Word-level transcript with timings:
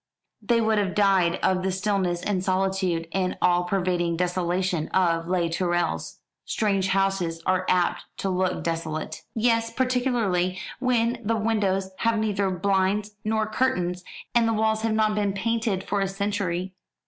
"They 0.41 0.61
would 0.61 0.79
have 0.79 0.95
died 0.95 1.35
of 1.43 1.61
the 1.61 1.71
stillness 1.71 2.23
and 2.23 2.43
solitude 2.43 3.07
and 3.11 3.37
all 3.39 3.65
pervading 3.65 4.17
desolation 4.17 4.87
of 4.87 5.27
Les 5.27 5.49
Tourelles." 5.49 6.17
"Strange 6.43 6.87
houses 6.87 7.39
are 7.45 7.67
apt 7.69 8.05
to 8.17 8.27
look 8.31 8.63
desolate." 8.63 9.21
"Yes. 9.35 9.71
Particularly 9.71 10.57
when 10.79 11.21
the 11.23 11.37
windows 11.37 11.91
have 11.97 12.17
neither 12.17 12.49
blinds 12.49 13.13
nor 13.23 13.45
curtains, 13.45 14.03
and 14.33 14.47
the 14.47 14.53
walls 14.55 14.81
have 14.81 14.93
not 14.93 15.13
been 15.13 15.33
painted 15.33 15.83
for 15.83 16.01
a 16.01 16.07
century." 16.07 16.73